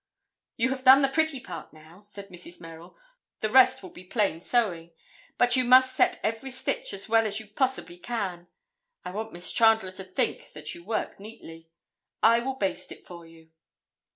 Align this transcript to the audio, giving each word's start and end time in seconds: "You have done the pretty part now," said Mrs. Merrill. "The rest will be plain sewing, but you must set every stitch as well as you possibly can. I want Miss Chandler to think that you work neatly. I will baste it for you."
"You 0.57 0.69
have 0.69 0.83
done 0.83 1.03
the 1.03 1.07
pretty 1.09 1.39
part 1.39 1.73
now," 1.73 2.01
said 2.01 2.29
Mrs. 2.29 2.59
Merrill. 2.59 2.97
"The 3.41 3.51
rest 3.51 3.83
will 3.83 3.91
be 3.91 4.03
plain 4.03 4.39
sewing, 4.41 4.93
but 5.37 5.55
you 5.55 5.63
must 5.63 5.95
set 5.95 6.19
every 6.23 6.49
stitch 6.49 6.91
as 6.91 7.07
well 7.07 7.27
as 7.27 7.39
you 7.39 7.45
possibly 7.45 7.99
can. 7.99 8.47
I 9.05 9.11
want 9.11 9.31
Miss 9.31 9.53
Chandler 9.53 9.91
to 9.91 10.03
think 10.03 10.53
that 10.53 10.73
you 10.73 10.83
work 10.83 11.19
neatly. 11.19 11.69
I 12.23 12.39
will 12.39 12.55
baste 12.55 12.91
it 12.91 13.05
for 13.05 13.27
you." 13.27 13.51